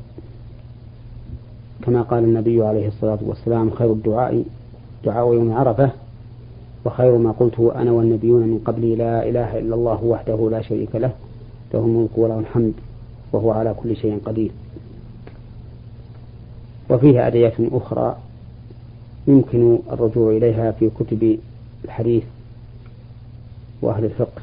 كما 1.85 2.01
قال 2.01 2.23
النبي 2.23 2.63
عليه 2.63 2.87
الصلاة 2.87 3.17
والسلام 3.21 3.71
خير 3.71 3.91
الدعاء 3.91 4.43
دعاء 5.05 5.33
يوم 5.33 5.53
عرفة 5.53 5.91
وخير 6.85 7.17
ما 7.17 7.31
قلته 7.31 7.81
أنا 7.81 7.91
والنبيون 7.91 8.41
من 8.41 8.61
قبلي 8.65 8.95
لا 8.95 9.29
إله 9.29 9.59
إلا 9.59 9.75
الله 9.75 10.03
وحده 10.03 10.49
لا 10.51 10.61
شريك 10.61 10.95
له 10.95 11.11
له 11.73 11.79
الملك 11.79 12.17
وله 12.17 12.39
الحمد 12.39 12.73
وهو 13.33 13.51
على 13.51 13.75
كل 13.83 13.95
شيء 13.95 14.19
قدير. 14.25 14.51
وفيه 16.89 17.27
أدعية 17.27 17.53
أخرى 17.59 18.17
يمكن 19.27 19.79
الرجوع 19.91 20.31
إليها 20.31 20.71
في 20.71 20.89
كتب 20.89 21.37
الحديث 21.85 22.23
وأهل 23.81 24.05
الفقه. 24.05 24.41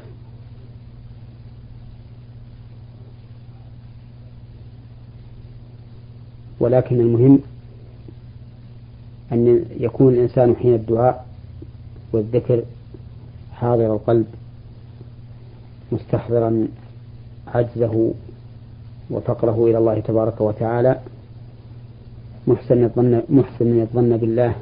ولكن 6.59 6.99
المهم 6.99 7.39
أن 9.31 9.65
يكون 9.79 10.13
الإنسان 10.13 10.55
حين 10.55 10.73
الدعاء 10.73 11.25
والذكر 12.13 12.63
حاضر 13.53 13.93
القلب 13.93 14.25
مستحضرا 15.91 16.67
عجزه 17.47 18.11
وفقره 19.11 19.65
إلى 19.65 19.77
الله 19.77 19.99
تبارك 19.99 20.41
وتعالى 20.41 20.99
محسن 22.47 22.83
الظن 22.83 23.21
محسن 23.29 23.81
الظن 23.81 24.17
بالله. 24.17 24.55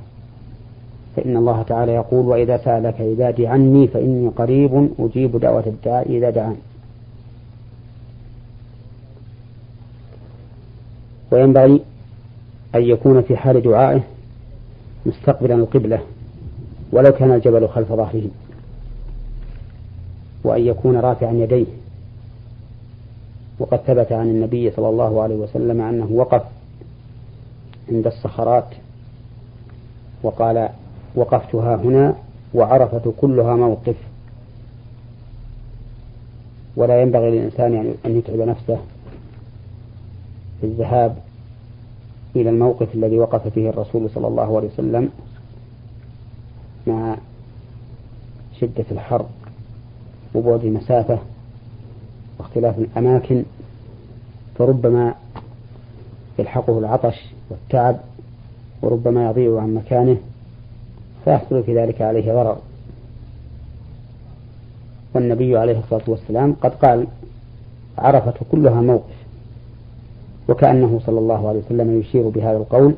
فإن 1.15 1.37
الله 1.37 1.61
تعالى 1.61 1.91
يقول 1.91 2.25
وإذا 2.25 2.57
سألك 2.57 3.01
عبادي 3.01 3.47
عني 3.47 3.87
فإني 3.87 4.27
قريب 4.27 4.89
أجيب 4.99 5.39
دعوة 5.39 5.65
الداع 5.67 6.01
إذا 6.01 6.29
دعان. 6.29 6.55
وينبغي 11.31 11.81
أن 12.75 12.81
يكون 12.81 13.21
في 13.21 13.37
حال 13.37 13.61
دعائه 13.61 14.03
مستقبلا 15.05 15.55
القبلة 15.55 16.01
ولو 16.91 17.11
كان 17.11 17.31
الجبل 17.31 17.67
خلف 17.67 17.91
ظهره 17.93 18.23
وأن 20.43 20.67
يكون 20.67 20.97
رافعا 20.97 21.31
يديه. 21.31 21.65
وقد 23.59 23.77
ثبت 23.77 24.11
عن 24.11 24.29
النبي 24.29 24.71
صلى 24.71 24.89
الله 24.89 25.21
عليه 25.21 25.35
وسلم 25.35 25.81
أنه 25.81 26.07
وقف 26.11 26.41
عند 27.91 28.07
الصخرات 28.07 28.67
وقال 30.23 30.69
وقفتها 31.15 31.75
هنا 31.75 32.15
وعرفة 32.53 33.13
كلها 33.21 33.55
موقف. 33.55 33.95
ولا 36.75 37.01
ينبغي 37.01 37.31
للإنسان 37.31 37.95
أن 38.05 38.17
يتعب 38.17 38.39
نفسه. 38.39 38.77
الذهاب 40.63 41.17
إلى 42.35 42.49
الموقف 42.49 42.95
الذي 42.95 43.19
وقف 43.19 43.47
فيه 43.47 43.69
الرسول 43.69 44.09
صلى 44.09 44.27
الله 44.27 44.57
عليه 44.57 44.67
وسلم 44.67 45.09
مع 46.87 47.17
شدة 48.59 48.85
الحر 48.91 49.25
وبعد 50.35 50.65
المسافة 50.65 51.19
واختلاف 52.39 52.77
الأماكن 52.77 53.43
فربما 54.55 55.15
يلحقه 56.39 56.79
العطش 56.79 57.15
والتعب 57.49 57.99
وربما 58.81 59.29
يضيع 59.29 59.61
عن 59.61 59.73
مكانه 59.73 60.17
فيحصل 61.25 61.63
في 61.63 61.77
ذلك 61.77 62.01
عليه 62.01 62.33
ضرر. 62.33 62.57
والنبي 65.15 65.57
عليه 65.57 65.79
الصلاة 65.79 66.03
والسلام 66.07 66.53
قد 66.53 66.71
قال 66.71 67.07
عرفت 67.97 68.37
كلها 68.51 68.81
موقف. 68.81 69.20
وكأنه 70.51 70.99
صلى 71.05 71.19
الله 71.19 71.49
عليه 71.49 71.59
وسلم 71.59 71.99
يشير 71.99 72.29
بهذا 72.29 72.57
القول 72.57 72.93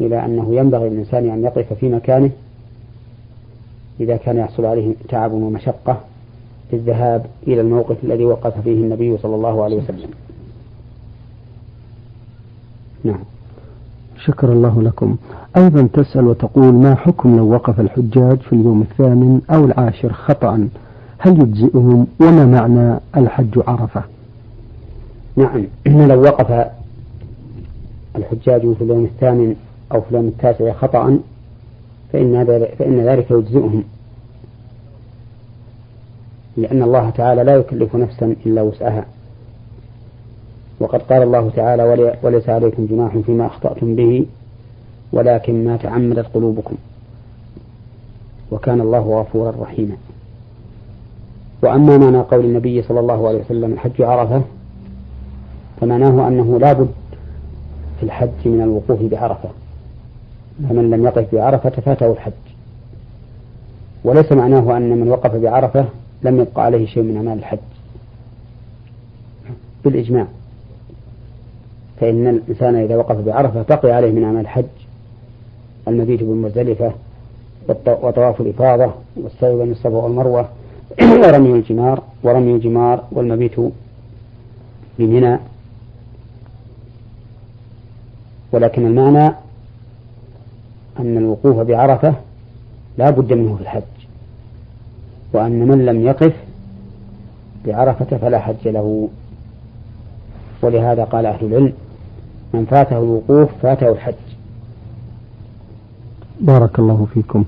إلى 0.00 0.24
أنه 0.24 0.54
ينبغي 0.54 0.88
للإنسان 0.88 1.30
أن 1.30 1.44
يقف 1.44 1.72
في 1.72 1.88
مكانه 1.88 2.30
إذا 4.00 4.16
كان 4.16 4.36
يحصل 4.36 4.64
عليه 4.64 4.94
تعب 5.08 5.32
ومشقة 5.32 6.00
في 6.70 6.76
الذهاب 6.76 7.26
إلى 7.46 7.60
الموقف 7.60 7.96
الذي 8.04 8.24
وقف 8.24 8.60
فيه 8.60 8.72
النبي 8.72 9.18
صلى 9.18 9.34
الله 9.34 9.64
عليه 9.64 9.76
وسلم. 9.76 10.10
نعم. 13.04 13.20
شكر 14.24 14.52
الله 14.52 14.82
لكم. 14.82 15.16
أيضا 15.56 15.88
تسأل 15.92 16.26
وتقول 16.26 16.74
ما 16.74 16.94
حكم 16.94 17.36
لو 17.36 17.52
وقف 17.52 17.80
الحجاج 17.80 18.38
في 18.38 18.52
اليوم 18.52 18.82
الثامن 18.82 19.40
أو 19.50 19.64
العاشر 19.64 20.12
خطأ؟ 20.12 20.68
هل 21.18 21.40
يجزئهم؟ 21.42 22.06
وما 22.20 22.46
معنى 22.46 23.00
الحج 23.16 23.58
عرفة؟ 23.66 24.11
نعم. 25.36 25.66
لو 25.86 26.22
وقف 26.22 26.70
الحجاج 28.16 28.60
في 28.72 28.84
اليوم 28.84 29.04
الثامن 29.04 29.56
أو 29.92 30.00
في 30.00 30.10
اليوم 30.10 30.28
التاسع 30.28 30.72
خطأ 30.72 31.18
فإن, 32.12 32.44
فإن 32.78 33.00
ذلك 33.00 33.30
يجزئهم. 33.30 33.84
لأن 36.56 36.82
الله 36.82 37.10
تعالى 37.10 37.44
لا 37.44 37.56
يكلف 37.56 37.96
نفسا 37.96 38.36
إلا 38.46 38.62
وسعها. 38.62 39.06
وقد 40.80 41.02
قال 41.02 41.22
الله 41.22 41.50
تعالى 41.50 42.14
وليس 42.22 42.48
عليكم 42.48 42.86
جناح 42.86 43.18
فيما 43.18 43.46
أخطأتم 43.46 43.94
به 43.94 44.26
ولكن 45.12 45.64
ما 45.64 45.76
تعمدت 45.76 46.26
قلوبكم. 46.34 46.76
وكان 48.50 48.80
الله 48.80 49.20
غفورا 49.20 49.54
رحيما. 49.60 49.96
وأما 51.62 51.98
معنى 51.98 52.18
قول 52.18 52.44
النبي 52.44 52.82
صلى 52.82 53.00
الله 53.00 53.28
عليه 53.28 53.40
وسلم 53.40 53.72
الحج 53.72 54.02
عرفة 54.02 54.42
فمعناه 55.82 56.28
أنه 56.28 56.58
لا 56.58 56.72
بد 56.72 56.88
في 58.00 58.02
الحج 58.02 58.28
من 58.44 58.60
الوقوف 58.62 59.02
بعرفة. 59.02 59.48
فمن 60.68 60.90
لم 60.90 61.04
يقف 61.04 61.34
بعرفة 61.34 61.70
فاته 61.70 62.12
الحج. 62.12 62.32
وليس 64.04 64.32
معناه 64.32 64.76
أن 64.76 65.00
من 65.00 65.08
وقف 65.08 65.36
بعرفة 65.36 65.84
لم 66.22 66.40
يبقى 66.40 66.64
عليه 66.64 66.86
شيء 66.86 67.02
من 67.02 67.16
أعمال 67.16 67.38
الحج. 67.38 67.58
بالإجماع. 69.84 70.26
فإن 72.00 72.28
الإنسان 72.28 72.74
إذا 72.74 72.96
وقف 72.96 73.16
بعرفة 73.16 73.62
بقي 73.62 73.92
عليه 73.92 74.12
من 74.12 74.24
أعمال 74.24 74.40
الحج. 74.40 74.64
المبيت 75.88 76.22
بالمزدلفة 76.22 76.92
وطواف 77.86 78.40
الإفاضة 78.40 78.92
والسعي 79.16 79.56
بين 79.56 79.70
الصفا 79.70 79.96
والمروة 79.96 80.48
ورمي 81.24 81.52
الجمار 81.52 82.02
ورمي 82.22 82.52
الجمار 82.54 83.04
والمبيت 83.12 83.56
بمنى 84.98 85.38
ولكن 88.52 88.86
المعنى 88.86 89.34
أن 91.00 91.16
الوقوف 91.16 91.56
بعرفة 91.56 92.14
لا 92.98 93.10
بد 93.10 93.32
منه 93.32 93.56
في 93.56 93.62
الحج 93.62 93.82
وأن 95.32 95.68
من 95.68 95.86
لم 95.86 96.00
يقف 96.06 96.32
بعرفة 97.66 98.16
فلا 98.16 98.38
حج 98.38 98.68
له. 98.68 99.08
ولهذا 100.62 101.04
قال 101.04 101.26
أهل 101.26 101.46
العلم 101.46 101.72
من 102.54 102.64
فاته 102.64 102.98
الوقوف 102.98 103.50
فاته 103.62 103.88
الحج. 103.88 104.14
بارك 106.40 106.78
الله 106.78 107.06
فيكم. 107.14 107.44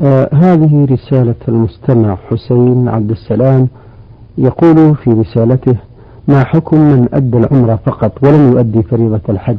آه 0.00 0.28
هذه 0.32 0.86
رسالة 0.90 1.34
المستمع 1.48 2.16
حسين 2.30 2.88
عبد 2.88 3.10
السلام 3.10 3.68
يقول 4.38 4.96
في 4.96 5.10
رسالته 5.10 5.76
ما 6.28 6.44
حكم 6.44 6.76
من 6.76 7.08
أدى 7.12 7.36
العمرة 7.36 7.76
فقط 7.86 8.12
ولم 8.22 8.52
يؤدي 8.52 8.82
فريضة 8.82 9.20
الحج؟ 9.28 9.56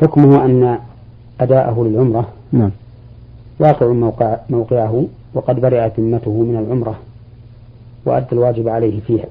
حكمه 0.00 0.44
أن 0.44 0.78
أداءه 1.40 1.84
للعمرة 1.84 2.28
نعم. 2.52 2.70
واقع 3.58 3.86
موقع 3.86 4.36
موقعه 4.50 5.06
وقد 5.34 5.60
برئت 5.60 6.00
ذمته 6.00 6.42
من 6.42 6.56
العمرة 6.56 6.98
وأدى 8.04 8.26
الواجب 8.32 8.68
عليه 8.68 9.00
فيها 9.00 9.26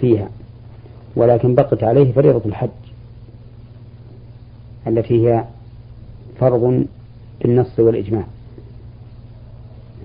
فيها. 0.00 0.28
ولكن 1.16 1.54
بقت 1.54 1.84
عليه 1.84 2.12
فريضة 2.12 2.42
الحج 2.46 2.68
التي 4.86 5.28
هي 5.28 5.44
فرض 6.40 6.86
بالنص 7.42 7.78
والإجماع. 7.78 8.24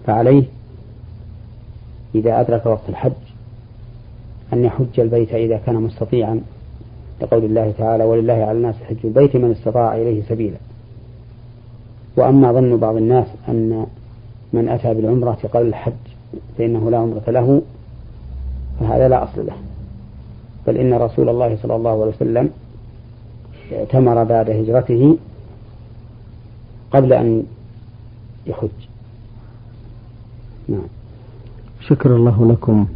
فعليه 0.08 0.44
إذا 2.16 2.40
أدرك 2.42 2.66
وقت 2.66 2.90
الحج 2.90 3.12
أن 4.54 4.66
يحج 4.66 5.00
البيت 5.00 5.34
إذا 5.34 5.58
كان 5.66 5.76
مستطيعا 5.76 6.42
لقول 7.22 7.44
الله 7.44 7.74
تعالى 7.78 8.04
ولله 8.04 8.34
على 8.34 8.52
الناس 8.52 8.76
حج 8.76 8.98
البيت 9.04 9.36
من 9.36 9.52
استطاع 9.52 9.96
إليه 9.96 10.24
سبيلا. 10.30 10.58
وأما 12.18 12.52
ظن 12.52 12.78
بعض 12.78 12.96
الناس 12.96 13.28
أن 13.50 13.86
من 14.54 14.70
أتى 14.70 14.94
بالعمرة 14.94 15.38
قبل 15.54 15.68
الحج 15.68 15.94
فإنه 16.58 16.92
لا 16.92 16.98
عمرة 16.98 17.24
له 17.28 17.62
فهذا 18.80 19.08
لا 19.08 19.24
أصل 19.24 19.46
له. 19.46 19.56
بل 20.68 20.78
إن 20.78 20.94
رسول 20.94 21.30
الله 21.30 21.58
صلى 21.62 21.76
الله 21.76 21.92
عليه 21.92 22.12
وسلم 22.16 22.50
اعتمر 23.74 24.24
بعد 24.24 24.50
هجرته 24.50 25.18
قبل 26.92 27.14
أن 27.14 27.44
يحج. 28.48 28.70
نعم. 30.68 30.88
شكر 31.82 32.16
الله 32.16 32.52
لكم. 32.52 32.88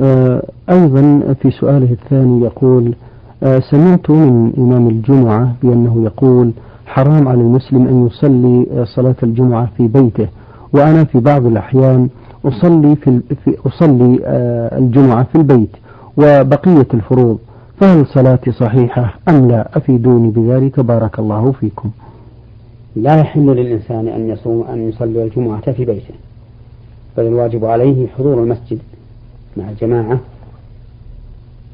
آه، 0.00 0.42
أيضا 0.70 1.34
في 1.42 1.50
سؤاله 1.50 1.92
الثاني 1.92 2.44
يقول 2.44 2.94
سمعت 3.42 4.10
من 4.10 4.52
إمام 4.58 4.88
الجمعة 4.88 5.54
بأنه 5.62 6.04
يقول 6.04 6.52
حرام 6.86 7.28
على 7.28 7.40
المسلم 7.40 7.86
أن 7.88 8.06
يصلي 8.06 8.66
آه، 8.72 8.84
صلاة 8.84 9.14
الجمعة 9.22 9.68
في 9.76 9.88
بيته. 9.88 10.28
وأنا 10.72 11.04
في 11.04 11.18
بعض 11.20 11.46
الأحيان 11.46 12.08
أصلي 12.44 12.96
في, 12.96 13.20
في 13.44 13.56
أصلي 13.66 14.18
الجمعة 14.78 15.22
في 15.24 15.34
البيت 15.38 15.70
وبقية 16.16 16.86
الفروض. 16.94 17.38
فهل 17.80 18.06
صلاتي 18.06 18.52
صحيحة 18.52 19.14
أم 19.28 19.48
لا؟ 19.48 19.68
أفيدوني 19.76 20.30
بذلك. 20.30 20.80
بارك 20.80 21.18
الله 21.18 21.52
فيكم. 21.52 21.90
لا 22.96 23.16
يحل 23.20 23.46
للإنسان 23.46 24.08
أن 24.08 24.28
يصوم 24.28 24.64
أن 24.72 24.88
يصلي 24.88 25.24
الجمعة 25.24 25.72
في 25.72 25.84
بيته 25.84 26.14
بل 27.16 27.26
الواجب 27.26 27.64
عليه 27.64 28.06
حضور 28.06 28.42
المسجد 28.42 28.78
مع 29.56 29.70
الجماعة. 29.70 30.18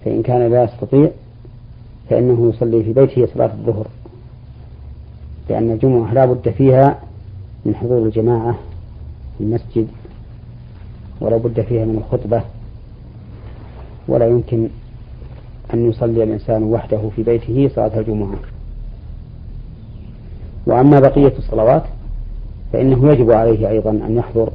فإن 0.05 0.23
كان 0.23 0.51
لا 0.51 0.65
يستطيع 0.65 1.11
فإنه 2.11 2.49
يصلي 2.55 2.83
في 2.83 2.93
بيته 2.93 3.27
صلاة 3.35 3.53
الظهر. 3.53 3.87
لأن 5.51 5.71
الجمعة 5.71 6.15
لا 6.15 6.25
بد 6.27 6.49
فيها 6.49 6.99
من 7.65 7.75
حضور 7.75 8.07
الجماعة 8.07 8.53
في 9.39 9.45
المسجد 9.45 9.89
ولا 11.21 11.37
بد 11.37 11.61
فيها 11.61 11.85
من 11.85 11.97
الخطبة. 11.97 12.43
ولا 14.09 14.29
يمكن 14.29 14.69
أن 15.75 15.89
يصلي 15.89 16.23
الإنسان 16.23 16.63
وحده 16.63 17.11
في 17.17 17.23
بيته 17.23 17.71
صلاة 17.75 17.99
الجمعة. 18.01 18.37
وأما 20.67 21.01
بقية 21.01 21.33
الصلوات 21.39 21.83
فإنه 22.73 23.13
يجب 23.13 23.31
عليه 23.31 23.69
أيضا 23.69 23.91
أن 23.91 24.17
يحضر 24.17 24.51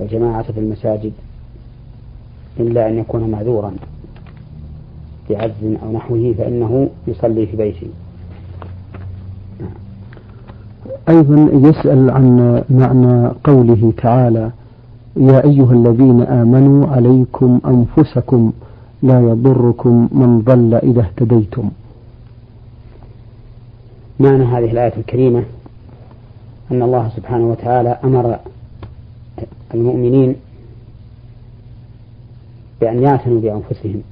الجماعة 0.00 0.52
في 0.52 0.60
المساجد 0.60 1.12
إلا 2.60 2.88
أن 2.88 2.98
يكون 2.98 3.30
معذورا. 3.30 3.74
بعجز 5.30 5.76
أو 5.82 5.92
نحوه 5.92 6.34
فإنه 6.38 6.88
يصلي 7.08 7.46
في 7.46 7.56
بيته. 7.56 7.86
أيضا 11.08 11.68
يسأل 11.68 12.10
عن 12.10 12.62
معنى 12.70 13.28
قوله 13.44 13.92
تعالى 13.96 14.50
يا 15.16 15.44
أيها 15.44 15.72
الذين 15.72 16.22
آمنوا 16.22 16.86
عليكم 16.86 17.60
أنفسكم 17.66 18.52
لا 19.02 19.20
يضركم 19.20 20.08
من 20.12 20.40
ضل 20.40 20.74
إذا 20.74 21.00
اهتديتم. 21.00 21.70
معنى 24.20 24.44
هذه 24.44 24.70
الآية 24.70 24.92
الكريمة 24.96 25.44
أن 26.72 26.82
الله 26.82 27.08
سبحانه 27.16 27.50
وتعالى 27.50 27.98
أمر 28.04 28.38
المؤمنين 29.74 30.36
بأن 32.80 33.02
يعتنوا 33.02 33.40
بأنفسهم. 33.40 34.02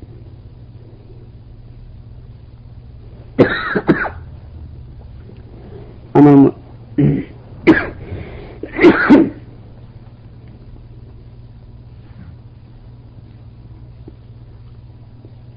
أمر 6.16 6.52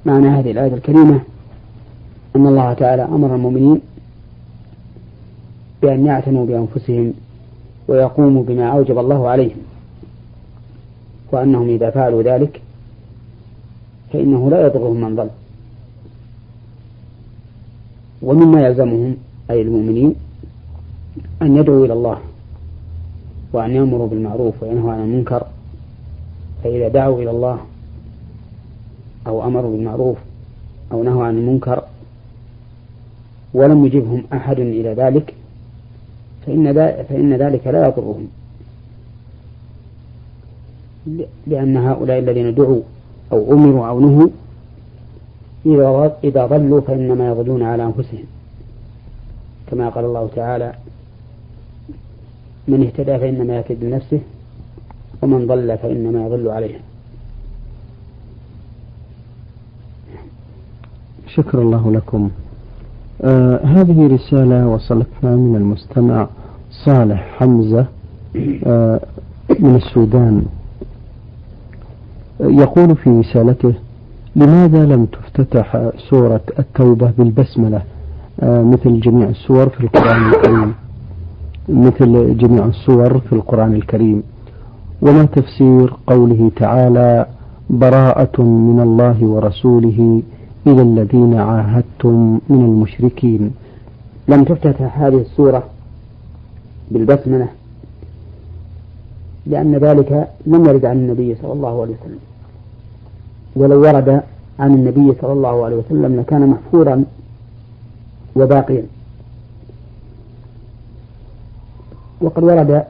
معنى 0.05 0.27
هذه 0.27 0.51
الآية 0.51 0.73
الكريمة 0.73 1.21
أن 2.35 2.47
الله 2.47 2.73
تعالى 2.73 3.03
أمر 3.03 3.35
المؤمنين 3.35 3.81
بأن 5.81 6.05
يعتنوا 6.05 6.45
بأنفسهم 6.45 7.13
ويقوموا 7.87 8.43
بما 8.43 8.69
أوجب 8.69 8.97
الله 8.97 9.29
عليهم 9.29 9.57
وأنهم 11.31 11.69
إذا 11.69 11.89
فعلوا 11.89 12.23
ذلك 12.23 12.61
فإنه 14.13 14.49
لا 14.49 14.65
يضرهم 14.65 15.01
من 15.01 15.15
ضل. 15.15 15.29
ومما 18.21 18.67
يلزمهم 18.67 19.17
أي 19.51 19.61
المؤمنين 19.61 20.15
أن 21.41 21.57
يدعوا 21.57 21.85
إلى 21.85 21.93
الله 21.93 22.17
وأن 23.53 23.75
يأمروا 23.75 24.07
بالمعروف 24.07 24.63
وينهوا 24.63 24.91
عن 24.91 24.99
المنكر 24.99 25.43
فإذا 26.63 26.87
دعوا 26.87 27.21
إلى 27.21 27.31
الله 27.31 27.59
أو 29.27 29.43
أمروا 29.47 29.71
بالمعروف 29.71 30.17
أو 30.91 31.03
نهوا 31.03 31.25
عن 31.25 31.37
المنكر 31.37 31.83
ولم 33.53 33.85
يجبهم 33.85 34.23
أحد 34.33 34.59
إلى 34.59 34.93
ذلك 34.93 35.33
فإن, 36.45 36.73
فإن 37.09 37.33
ذلك 37.33 37.67
لا 37.67 37.87
يضرهم. 37.87 38.27
لأن 41.47 41.77
هؤلاء 41.77 42.19
الذين 42.19 42.55
دعوا 42.55 42.81
أو 43.31 43.53
أمروا 43.53 43.87
أو 43.87 43.99
نهوا 43.99 44.29
إذا 46.23 46.45
ضلوا 46.45 46.81
فإنما 46.81 47.27
يضلون 47.29 47.63
على 47.63 47.83
أنفسهم 47.83 48.25
كما 49.71 49.89
قال 49.89 50.05
الله 50.05 50.29
تعالى 50.35 50.73
من 52.69 52.83
اهتدى 52.83 53.17
فإنما 53.19 53.57
يهتدي 53.57 53.85
لنفسه 53.85 54.19
ومن 55.21 55.47
ضل 55.47 55.77
فإنما 55.77 56.25
يضل 56.25 56.49
عليها. 56.49 56.79
شكر 61.27 61.61
الله 61.61 61.91
لكم. 61.91 62.29
آه 63.21 63.65
هذه 63.65 64.07
رسالة 64.07 64.67
وصلتنا 64.67 65.35
من 65.35 65.55
المستمع 65.55 66.27
صالح 66.85 67.35
حمزة 67.37 67.85
آه 68.65 68.99
من 69.59 69.75
السودان. 69.75 70.45
يقول 72.39 72.95
في 72.95 73.09
رسالته 73.09 73.73
لماذا 74.35 74.85
لم 74.85 75.05
تفتتح 75.05 75.89
سورة 76.09 76.41
التوبة 76.59 77.11
بالبسملة؟ 77.17 77.81
آه 78.39 78.63
مثل 78.63 78.99
جميع 78.99 79.29
السور 79.29 79.69
في 79.69 79.79
القرآن 79.79 80.29
الكريم. 80.29 80.73
مثل 81.69 82.37
جميع 82.37 82.65
السور 82.65 83.19
في 83.19 83.33
القرآن 83.33 83.73
الكريم. 83.73 84.23
وما 85.01 85.25
تفسير 85.25 85.93
قوله 86.07 86.51
تعالى 86.55 87.25
براءة 87.69 88.41
من 88.41 88.79
الله 88.79 89.25
ورسوله 89.25 90.21
إلى 90.67 90.81
الذين 90.81 91.33
عاهدتم 91.35 92.39
من 92.49 92.65
المشركين. 92.65 93.51
لم 94.27 94.43
تفتتح 94.43 94.99
هذه 94.99 95.21
السورة 95.21 95.63
بالبسملة 96.91 97.47
لأن 99.47 99.75
ذلك 99.75 100.27
لم 100.45 100.65
يرد 100.65 100.85
عن 100.85 100.97
النبي 100.97 101.35
صلى 101.41 101.53
الله 101.53 101.81
عليه 101.81 101.93
وسلم. 101.93 102.19
ولو 103.55 103.81
ورد 103.81 104.21
عن 104.59 104.73
النبي 104.73 105.13
صلى 105.21 105.33
الله 105.33 105.65
عليه 105.65 105.75
وسلم 105.75 106.19
لكان 106.19 106.47
محفورا 106.47 107.03
وباقيا. 108.35 108.83
وقد 112.21 112.43
ورد 112.43 112.83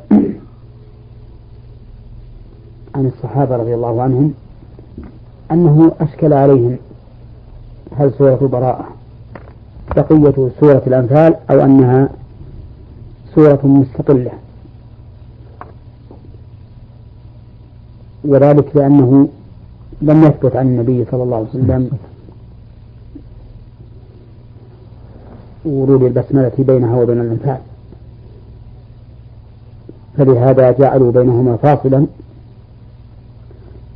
عن 2.96 3.06
الصحابة 3.06 3.56
رضي 3.56 3.76
الله 3.76 4.02
عنهم 4.02 4.34
أنه 5.52 5.92
أشكل 6.02 6.34
عليهم 6.34 6.78
هل 7.98 8.14
سورة 8.14 8.48
براءة 8.52 8.88
بقية 9.96 10.50
سورة 10.60 10.84
الأنفال 10.88 11.36
أو 11.52 11.66
أنها 11.66 12.10
سورة 13.36 13.60
مستقلة. 13.64 14.32
وذلك 18.24 18.76
لأنه 18.76 19.28
لم 20.02 20.24
يثبت 20.24 20.56
عن 20.56 20.68
النبي 20.68 21.06
صلى 21.12 21.24
الله 21.24 21.38
عليه 21.38 21.50
وسلم 21.50 21.90
ورود 25.66 26.04
البسملة 26.04 26.52
بينها 26.58 27.02
وبين 27.02 27.22
الأنفال. 27.22 27.69
فلهذا 30.20 30.72
جعلوا 30.72 31.12
بينهما 31.12 31.56
فاصلا 31.56 32.06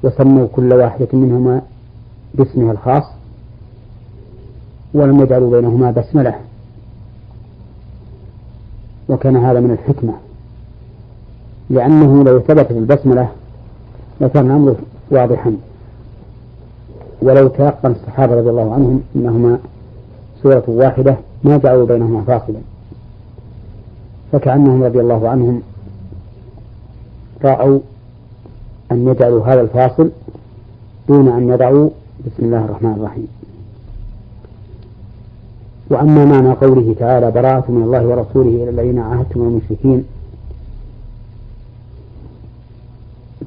وسموا 0.04 0.48
كل 0.52 0.74
واحدة 0.74 1.08
منهما 1.14 1.62
باسمها 2.34 2.72
الخاص 2.72 3.04
ولم 4.94 5.22
يجعلوا 5.22 5.52
بينهما 5.52 5.92
بسملة. 5.92 6.36
وكان 9.10 9.38
هذا 9.38 9.60
من 9.60 9.72
الحكمة. 9.72 10.14
لأنه 11.70 12.24
لو 12.24 12.40
ثبتت 12.40 12.72
البسملة 12.72 13.30
لكان 14.22 14.46
الأمر 14.46 14.76
واضحا. 15.12 15.58
ولو 17.22 17.48
تيقن 17.48 17.92
الصحابة 17.92 18.36
رضي 18.36 18.50
الله 18.50 18.74
عنهم 18.74 19.02
أنهما 19.16 19.60
سورة 20.44 20.64
واحدة 20.68 21.18
ما 21.44 21.58
جعلوا 21.58 21.86
بينهما 21.86 22.22
فاصلا. 22.22 22.60
فكأنهم 24.32 24.84
رضي 24.84 25.00
الله 25.00 25.30
عنهم 25.30 25.62
رأوا 27.46 27.80
أن 28.92 29.08
يجعلوا 29.08 29.46
هذا 29.46 29.62
الفاصل 29.62 30.12
دون 31.08 31.28
أن 31.28 31.50
يضعوا 31.50 31.90
بسم 32.26 32.46
الله 32.46 32.66
الرحمن 32.66 32.92
الرحيم. 32.92 33.28
وأما 35.90 36.26
معنى 36.26 36.52
قوله 36.52 36.96
تعالى 37.00 37.32
براءة 37.32 37.72
من 37.72 37.84
الله 37.84 38.06
ورسوله 38.08 38.50
إلى 38.50 38.70
الذين 38.70 39.00
عاهدتم 39.00 39.42
المشركين 39.42 40.04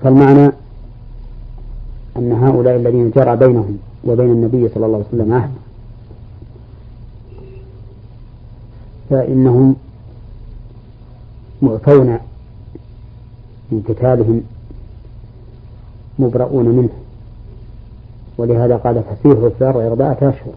فالمعنى 0.03 0.53
أن 2.17 2.33
هؤلاء 2.33 2.77
الذين 2.77 3.11
جرى 3.11 3.37
بينهم 3.37 3.79
وبين 4.05 4.31
النبي 4.31 4.69
صلى 4.69 4.87
الله 4.87 4.97
عليه 4.97 5.07
وسلم 5.09 5.33
عهد. 5.33 5.51
فإنهم 9.11 9.77
معفون 11.63 12.19
من 13.71 13.83
قتالهم 13.89 14.43
مبرؤون 16.19 16.69
منه. 16.69 17.07
ولهذا 18.39 18.77
قال 18.77 19.03
فسيحوا 19.03 19.49
في 19.49 19.61
الأرض 19.61 19.77
أربعة 19.77 20.17
أشهر 20.23 20.55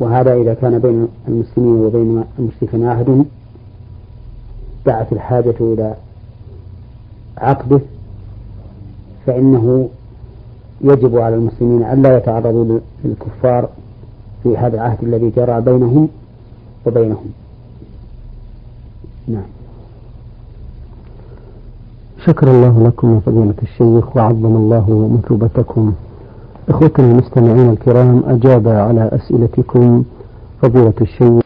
وهذا 0.00 0.34
إذا 0.34 0.54
كان 0.54 0.78
بين 0.78 1.08
المسلمين 1.28 1.84
وبين 1.84 2.24
المشركين 2.38 2.86
عهد 2.86 3.24
دعت 4.86 5.12
الحاجة 5.12 5.54
إلى 5.60 5.94
عقده 7.38 7.80
فإنه 9.26 9.88
يجب 10.80 11.18
على 11.18 11.34
المسلمين 11.34 11.82
ألا 11.82 12.16
يتعرضوا 12.16 12.80
للكفار 13.04 13.68
في 14.42 14.56
هذا 14.56 14.74
العهد 14.74 14.98
الذي 15.02 15.30
جرى 15.36 15.60
بينهم 15.60 16.08
وبينهم. 16.86 17.30
نعم. 19.28 19.61
شكر 22.26 22.50
الله 22.50 22.86
لكم 22.86 23.14
يا 23.14 23.20
فضيلة 23.20 23.54
الشيخ 23.62 24.16
وعظم 24.16 24.56
الله 24.56 25.10
مثوبتكم. 25.18 25.92
إخوتنا 26.68 27.06
المستمعين 27.10 27.70
الكرام 27.70 28.22
أجاب 28.26 28.68
على 28.68 29.10
أسئلتكم 29.12 30.04
فضيلة 30.62 30.94
الشيخ 31.00 31.41